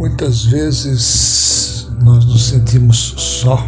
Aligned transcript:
Muitas 0.00 0.46
vezes 0.46 1.86
nós 2.02 2.24
nos 2.24 2.48
sentimos 2.48 2.96
só. 3.18 3.62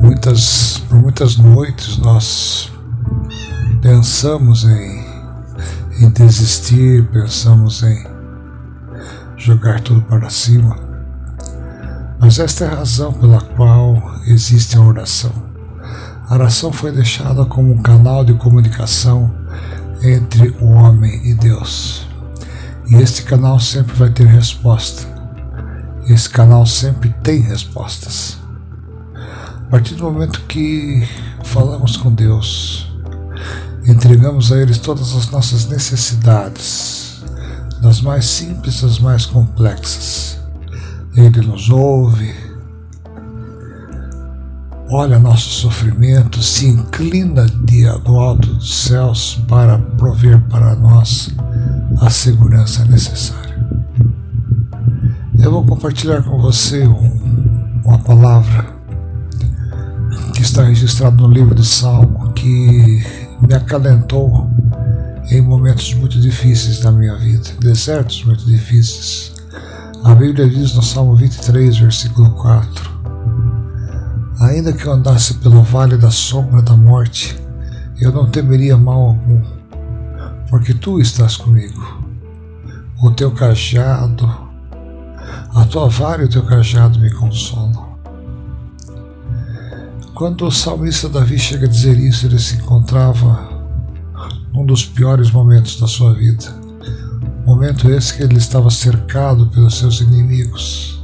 Muitas, 0.00 0.78
por 0.88 0.96
muitas 0.96 1.36
noites 1.36 1.98
nós 1.98 2.72
pensamos 3.82 4.64
em, 4.64 5.04
em 6.00 6.08
desistir, 6.08 7.06
pensamos 7.12 7.82
em 7.82 8.06
jogar 9.36 9.82
tudo 9.82 10.00
para 10.00 10.30
cima. 10.30 10.74
Mas 12.18 12.38
esta 12.38 12.64
é 12.64 12.68
a 12.68 12.76
razão 12.76 13.12
pela 13.12 13.42
qual 13.42 14.02
existe 14.26 14.78
a 14.78 14.80
oração. 14.80 15.32
A 16.26 16.32
oração 16.32 16.72
foi 16.72 16.92
deixada 16.92 17.44
como 17.44 17.74
um 17.74 17.82
canal 17.82 18.24
de 18.24 18.32
comunicação 18.32 19.30
entre 20.02 20.48
o 20.62 20.70
homem 20.70 21.20
e 21.28 21.34
Deus. 21.34 22.07
E 22.90 22.96
este 22.96 23.22
canal 23.24 23.60
sempre 23.60 23.94
vai 23.94 24.08
ter 24.08 24.26
resposta. 24.26 25.06
Esse 26.08 26.30
canal 26.30 26.64
sempre 26.64 27.10
tem 27.22 27.40
respostas. 27.40 28.38
A 29.14 29.70
partir 29.70 29.94
do 29.94 30.04
momento 30.04 30.40
que 30.48 31.06
falamos 31.44 31.98
com 31.98 32.10
Deus, 32.10 32.90
entregamos 33.86 34.50
a 34.50 34.56
Ele 34.56 34.74
todas 34.74 35.14
as 35.14 35.28
nossas 35.30 35.66
necessidades, 35.66 37.22
das 37.82 38.00
mais 38.00 38.24
simples 38.24 38.82
às 38.82 38.98
mais 38.98 39.26
complexas. 39.26 40.38
Ele 41.14 41.42
nos 41.42 41.68
ouve, 41.68 42.34
olha 44.88 45.18
nosso 45.18 45.50
sofrimento, 45.50 46.42
se 46.42 46.66
inclina 46.66 47.44
dia 47.64 47.98
do 47.98 48.16
alto 48.16 48.54
dos 48.54 48.84
céus 48.84 49.38
para 49.46 49.76
prover 49.76 50.40
para 50.48 50.74
nós 50.74 51.30
a 52.00 52.10
segurança 52.10 52.84
necessária. 52.84 53.56
Eu 55.38 55.50
vou 55.50 55.64
compartilhar 55.64 56.22
com 56.22 56.40
você 56.40 56.86
um, 56.86 57.80
uma 57.84 57.98
palavra 57.98 58.66
que 60.34 60.42
está 60.42 60.64
registrada 60.64 61.16
no 61.16 61.30
livro 61.30 61.54
de 61.54 61.64
Salmo 61.64 62.32
que 62.32 63.04
me 63.46 63.54
acalentou 63.54 64.50
em 65.30 65.40
momentos 65.42 65.92
muito 65.94 66.20
difíceis 66.20 66.80
da 66.80 66.90
minha 66.90 67.16
vida, 67.16 67.50
desertos 67.60 68.24
muito 68.24 68.44
difíceis. 68.46 69.32
A 70.04 70.14
Bíblia 70.14 70.48
diz 70.48 70.74
no 70.74 70.82
Salmo 70.82 71.14
23, 71.14 71.78
versículo 71.78 72.30
4: 72.30 72.90
Ainda 74.40 74.72
que 74.72 74.86
eu 74.86 74.92
andasse 74.92 75.34
pelo 75.34 75.62
vale 75.62 75.96
da 75.96 76.10
sombra 76.10 76.62
da 76.62 76.76
morte, 76.76 77.36
eu 78.00 78.12
não 78.12 78.30
temeria 78.30 78.76
mal 78.76 79.00
algum, 79.00 79.42
porque 80.48 80.74
tu 80.74 81.00
estás 81.00 81.36
comigo. 81.36 82.02
O 83.02 83.10
teu 83.10 83.30
cajado, 83.30 84.26
a 85.54 85.64
tua 85.64 85.88
vara 85.88 86.22
e 86.22 86.26
o 86.26 86.28
teu 86.28 86.42
cajado 86.42 86.98
me 86.98 87.10
consolam. 87.10 87.98
Quando 90.14 90.46
o 90.46 90.50
salmista 90.50 91.08
Davi 91.08 91.38
chega 91.38 91.66
a 91.66 91.68
dizer 91.68 91.96
isso, 91.98 92.26
ele 92.26 92.38
se 92.38 92.56
encontrava 92.56 93.48
num 94.52 94.66
dos 94.66 94.84
piores 94.84 95.30
momentos 95.30 95.80
da 95.80 95.86
sua 95.86 96.12
vida. 96.14 96.52
Momento 97.46 97.88
esse 97.90 98.16
que 98.16 98.22
ele 98.22 98.36
estava 98.36 98.68
cercado 98.70 99.46
pelos 99.46 99.78
seus 99.78 100.00
inimigos 100.00 100.98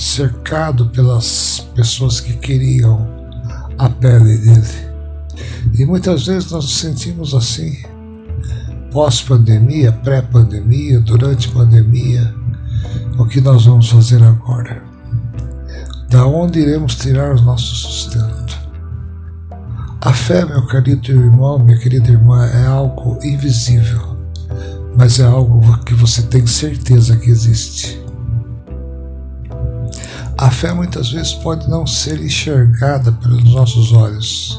cercado 0.00 0.86
pelas 0.86 1.66
pessoas 1.74 2.20
que 2.20 2.32
queriam 2.32 3.06
a 3.76 3.88
pele 3.88 4.38
dele. 4.38 4.90
E 5.78 5.84
muitas 5.84 6.26
vezes 6.26 6.50
nós 6.50 6.64
nos 6.64 6.78
sentimos 6.78 7.34
assim, 7.34 7.82
pós-pandemia, 8.90 9.92
pré-pandemia, 9.92 11.00
durante 11.00 11.48
pandemia. 11.48 12.34
O 13.18 13.24
que 13.24 13.40
nós 13.40 13.66
vamos 13.66 13.88
fazer 13.90 14.22
agora? 14.22 14.82
Da 16.08 16.26
onde 16.26 16.58
iremos 16.58 16.96
tirar 16.96 17.36
o 17.36 17.42
nosso 17.42 17.74
sustento? 17.74 18.58
A 20.00 20.12
fé, 20.12 20.44
meu 20.44 20.66
querido 20.66 21.12
irmão, 21.12 21.58
minha 21.58 21.78
querida 21.78 22.10
irmã, 22.10 22.44
é 22.46 22.66
algo 22.66 23.18
invisível, 23.22 24.16
mas 24.96 25.20
é 25.20 25.24
algo 25.24 25.78
que 25.84 25.94
você 25.94 26.22
tem 26.22 26.46
certeza 26.46 27.16
que 27.16 27.30
existe. 27.30 28.00
A 30.38 30.50
fé 30.50 30.72
muitas 30.72 31.12
vezes 31.12 31.34
pode 31.34 31.68
não 31.68 31.86
ser 31.86 32.18
enxergada 32.18 33.12
pelos 33.12 33.44
nossos 33.52 33.92
olhos, 33.92 34.58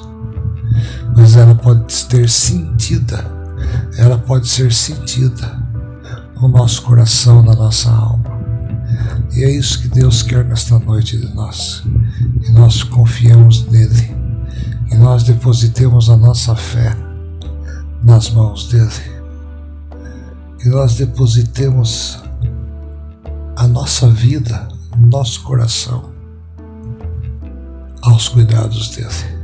mas 1.17 1.35
ela 1.35 1.55
pode 1.55 2.05
ter 2.05 2.29
sentida, 2.29 3.40
ela 3.97 4.17
pode 4.17 4.47
ser 4.47 4.71
sentida 4.71 5.57
no 6.39 6.47
nosso 6.47 6.81
coração, 6.81 7.41
na 7.41 7.53
nossa 7.53 7.89
alma. 7.89 8.41
E 9.33 9.43
é 9.43 9.49
isso 9.49 9.81
que 9.81 9.87
Deus 9.87 10.23
quer 10.23 10.43
nesta 10.43 10.77
noite 10.79 11.17
de 11.17 11.33
nós, 11.33 11.83
que 12.43 12.51
nós 12.51 12.83
confiemos 12.83 13.65
nele, 13.67 14.15
que 14.89 14.95
nós 14.95 15.23
depositemos 15.23 16.09
a 16.09 16.17
nossa 16.17 16.55
fé 16.55 16.95
nas 18.03 18.29
mãos 18.29 18.67
dele, 18.67 18.91
que 20.59 20.69
nós 20.69 20.95
depositemos 20.95 22.19
a 23.55 23.67
nossa 23.67 24.09
vida 24.09 24.67
nosso 24.97 25.43
coração 25.43 26.11
aos 28.01 28.27
cuidados 28.27 28.89
dele. 28.89 29.41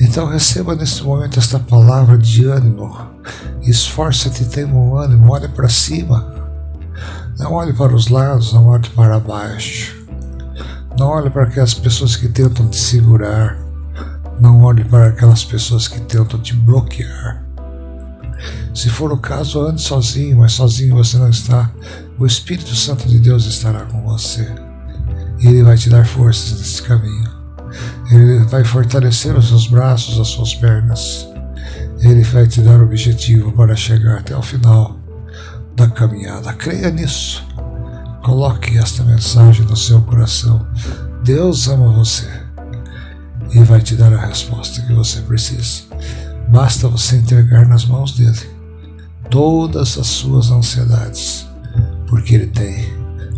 Então 0.00 0.26
receba 0.26 0.74
nesse 0.74 1.02
momento 1.02 1.38
esta 1.38 1.58
palavra 1.58 2.18
de 2.18 2.46
ânimo. 2.46 3.13
Esforça-te, 3.62 4.44
tenha 4.44 4.66
um 4.66 4.96
ânimo, 4.96 5.32
olhe 5.32 5.48
para 5.48 5.68
cima. 5.68 6.32
Não 7.38 7.52
olhe 7.52 7.72
para 7.72 7.94
os 7.94 8.08
lados, 8.08 8.52
não 8.52 8.66
olhe 8.66 8.88
para 8.90 9.18
baixo. 9.18 10.04
Não 10.98 11.08
olhe 11.08 11.30
para 11.30 11.44
aquelas 11.44 11.74
pessoas 11.74 12.14
que 12.16 12.28
tentam 12.28 12.68
te 12.68 12.76
segurar. 12.76 13.58
Não 14.38 14.62
olhe 14.62 14.84
para 14.84 15.08
aquelas 15.08 15.44
pessoas 15.44 15.88
que 15.88 16.00
tentam 16.00 16.38
te 16.40 16.54
bloquear. 16.54 17.42
Se 18.74 18.90
for 18.90 19.12
o 19.12 19.18
caso, 19.18 19.60
ande 19.60 19.80
sozinho, 19.80 20.38
mas 20.38 20.52
sozinho 20.52 20.96
você 20.96 21.16
não 21.16 21.30
está. 21.30 21.70
O 22.18 22.26
Espírito 22.26 22.74
Santo 22.74 23.08
de 23.08 23.18
Deus 23.18 23.46
estará 23.46 23.84
com 23.86 24.02
você. 24.02 24.52
Ele 25.40 25.62
vai 25.62 25.76
te 25.76 25.88
dar 25.88 26.06
forças 26.06 26.58
nesse 26.58 26.82
caminho. 26.82 27.30
Ele 28.10 28.44
vai 28.44 28.64
fortalecer 28.64 29.36
os 29.36 29.48
seus 29.48 29.66
braços, 29.66 30.20
as 30.20 30.28
suas 30.28 30.54
pernas. 30.54 31.28
Ele 32.04 32.22
vai 32.22 32.46
te 32.46 32.60
dar 32.60 32.80
o 32.80 32.84
objetivo 32.84 33.50
para 33.52 33.74
chegar 33.74 34.18
até 34.18 34.36
o 34.36 34.42
final 34.42 34.98
da 35.74 35.88
caminhada. 35.88 36.52
Creia 36.52 36.90
nisso. 36.90 37.42
Coloque 38.22 38.76
esta 38.76 39.02
mensagem 39.02 39.64
no 39.64 39.76
seu 39.76 40.02
coração. 40.02 40.66
Deus 41.24 41.66
ama 41.66 41.92
você 41.92 42.28
e 43.52 43.58
vai 43.64 43.80
te 43.80 43.96
dar 43.96 44.12
a 44.12 44.26
resposta 44.26 44.82
que 44.82 44.92
você 44.92 45.22
precisa. 45.22 45.84
Basta 46.48 46.88
você 46.88 47.16
entregar 47.16 47.66
nas 47.66 47.86
mãos 47.86 48.12
dele 48.12 48.50
todas 49.30 49.96
as 49.96 50.06
suas 50.06 50.50
ansiedades 50.50 51.46
porque 52.06 52.34
Ele 52.34 52.46
tem 52.48 52.94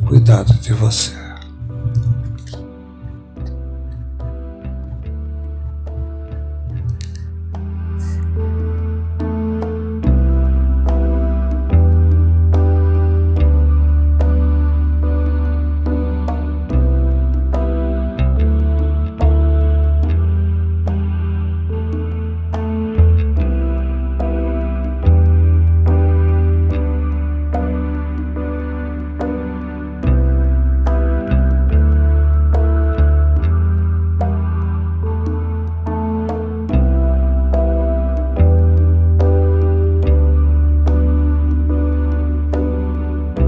cuidado 0.07 0.53
de 0.55 0.73
você. 0.73 1.26